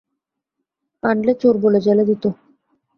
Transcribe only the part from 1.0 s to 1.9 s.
আনলে চোর বলে